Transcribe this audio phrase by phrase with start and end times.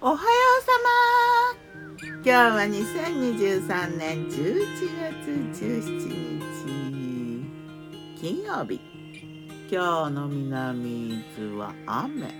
[0.00, 0.22] おはよう
[0.62, 0.70] さ
[1.98, 4.32] ま今日は2023年11
[5.02, 5.82] 月17
[8.14, 8.80] 日金曜日。
[9.68, 12.32] 今日の南伊豆は雨。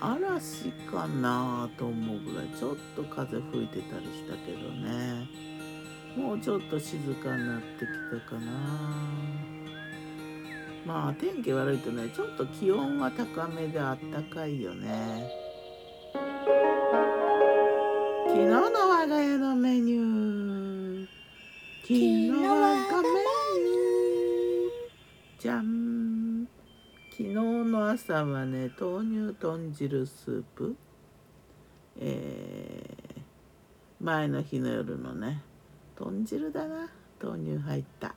[0.00, 5.30] 嵐かなと思うぐらいちょっと風吹いてたりしたけどね。
[6.14, 8.52] もうちょっと静かになってきたかな。
[10.84, 15.47] まあ天気悪いとねちょっと気温は高めであったかいよね。
[18.38, 21.08] 昨日の我が家のメニュー。
[21.82, 25.42] 昨日我がメニュー。
[25.42, 26.46] じゃん
[27.10, 30.76] 昨日の朝はね豆乳豚汁スープ。
[31.98, 33.20] えー、
[33.98, 35.42] 前の日の夜のね
[35.96, 36.92] 豚汁だな。
[37.20, 38.14] 豆乳入った。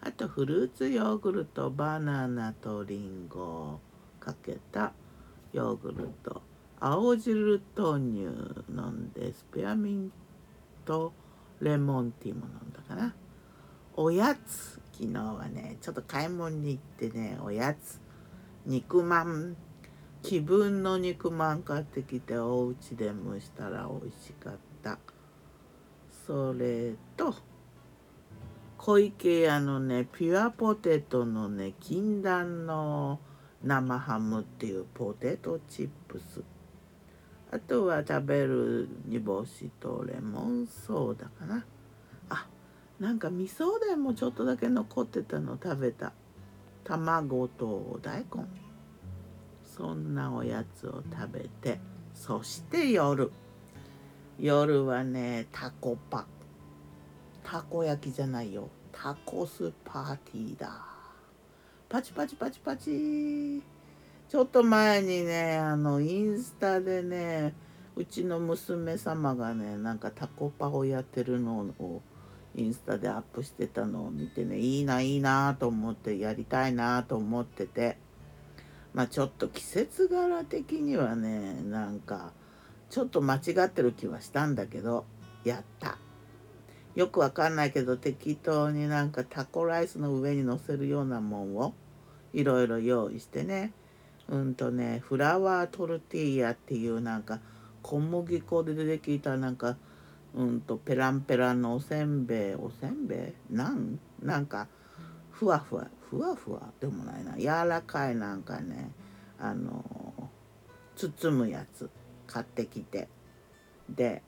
[0.00, 3.80] あとフルーツヨーグルトバナナとリンゴを
[4.20, 4.92] かけた
[5.52, 6.42] ヨーグルト。
[6.80, 8.20] 青汁豆乳
[8.68, 10.12] 飲んでスペアミン
[10.84, 11.12] ト
[11.60, 13.14] レモンティーも飲んだかな。
[13.96, 14.80] おやつ。
[14.92, 18.00] 昨日はねちょっと買い物に行ってねおやつ。
[18.66, 19.56] 肉まん。
[20.22, 24.98] 気分の肉まん買ってきてお家で蒸したら美味しかった。
[26.26, 27.34] それと
[28.78, 33.20] 小池屋のねピュアポテトのね禁断の
[33.62, 36.42] 生ハムっていうポテトチップス。
[37.54, 41.64] あとは食べる煮干しとレモンソーダかな。
[42.28, 42.48] あ
[42.98, 46.12] なんか味噌でもちょっとだけ残ってたの食べた。
[46.82, 48.44] 卵と大根。
[49.62, 51.78] そんなおやつを食べて。
[52.12, 53.30] そして夜。
[54.40, 56.26] 夜はねタコパ
[57.44, 58.68] たこ焼きじゃないよ。
[58.90, 60.84] タコスパーティーだ。
[61.88, 63.73] パチパチパチパチ。
[64.34, 67.54] ちょっと前にねあのインスタでね
[67.94, 72.02] うちの娘様がねなんかタコパをやってるのを
[72.56, 77.96] インスタでアップしてたのを見てねいいないいなと思ってやりたいなと思ってて
[78.92, 82.32] まあちょっと季節柄的にはねなんか
[82.90, 85.04] ちょっと間違ってる気はしたんだけど
[85.44, 85.96] やった。
[86.96, 91.72] よくわかんないけど適当になんかタコライスの上に乗せるようなもんを
[92.32, 93.72] いろいろ用意してね
[94.28, 97.40] うんとねフラワートルティーヤっていうなんか
[97.82, 99.76] 小麦粉で出てきたなんか
[100.34, 103.54] うんとペランペランのおせんべいおせんべい？
[103.54, 104.68] なんなんか
[105.30, 107.36] ふわふわふわふわでもないな。
[107.36, 108.90] 柔らかいなんかね
[109.38, 109.84] あの
[110.96, 111.90] 包むやつ
[112.26, 113.08] 買ってきて。
[113.88, 114.22] で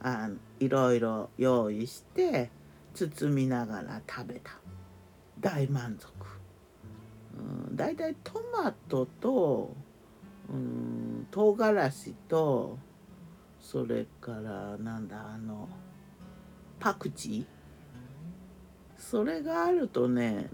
[0.00, 0.28] あ
[0.60, 2.50] いろいろ用意して
[2.94, 4.52] 包みながら食べた。
[5.40, 6.12] 大満足。
[7.36, 9.74] うん、大体トマトと、
[10.48, 12.78] うん、唐辛子と
[13.60, 15.68] それからなんだあの
[16.78, 17.44] パクチー？
[18.98, 20.48] それがあるとね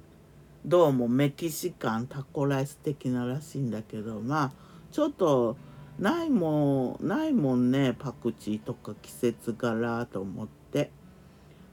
[0.64, 4.52] どうもメキシカンタコライス的ならしいんだけどまあ
[4.92, 5.56] ちょっと
[5.98, 10.90] ないもんないもんねパクチーとか季節柄と思って。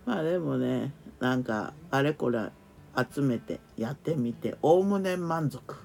[0.05, 2.49] まあでもねなんかあれこれ
[2.97, 5.75] 集めてやってみておおむね満足。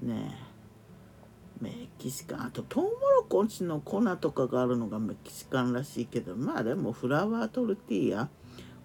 [0.00, 0.44] ねえ。
[1.60, 2.42] メキシカン。
[2.46, 8.28] あとトウモロコシの粉とかがあるのがメキシカンらしいけどまあでもフラワートルティーヤ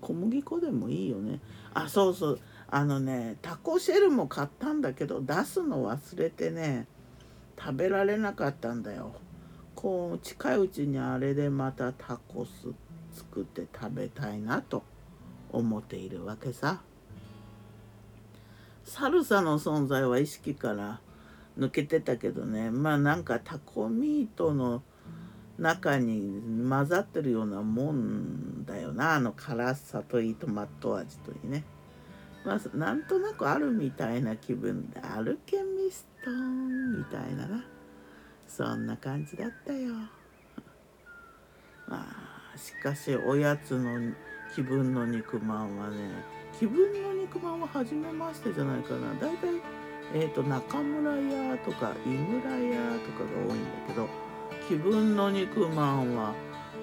[0.02, 1.40] 小麦粉でもいいよね。
[1.74, 2.40] あそうそう。
[2.72, 6.88] あのねタコシェルも買ったんだけど出すの忘れてね
[7.60, 9.14] 食べられなかったんだよ。
[9.76, 12.50] こう近いうちにあれでまたタコス
[13.14, 14.84] 作って食べたいなと
[15.52, 16.82] 思っているわけさ。
[18.90, 21.00] サルサの存在は意識から
[21.58, 22.72] 抜けてたけどね。
[22.72, 24.82] まあなんかタコミートの
[25.60, 29.16] 中に混ざってるようなもんだよな。
[29.16, 31.64] あの辛さといいトマト味といいね。
[32.44, 37.64] まあなんとなくあるみたいな気分でアルケミストンみたいなな。
[38.48, 39.94] そんな感じだったよ。
[41.88, 42.08] ま
[42.56, 44.14] あしかしおやつの
[44.56, 45.96] 気分の肉まんはね
[46.60, 49.14] 気分の肉まんは初めましてじゃないかな。
[49.20, 49.62] 大体、
[50.14, 54.10] えーと、中村屋とか井村屋とかが多いんだけど
[54.68, 56.34] 気分の肉まんは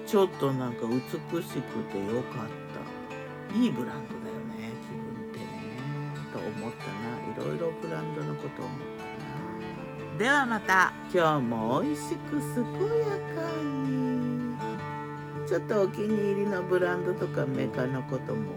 [0.05, 3.57] ちょっとなんか美しくてよかった。
[3.57, 5.45] いいブランドだよね気分ってね。
[6.33, 7.45] と思ったな。
[7.45, 10.17] いろいろブランドのこと思ったな。
[10.17, 10.93] ではまた。
[11.13, 12.45] 今日も美味しく健
[12.99, 13.05] や
[13.35, 14.06] かに。
[15.47, 18.51] ちょっとお気に入りのブランドとかメーカーのことも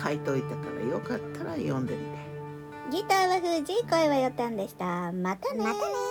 [0.00, 2.20] 書いといたからよかったら読んでみて。
[2.90, 5.10] ギターは藤井声はよたんでした。
[5.12, 6.09] またねまたね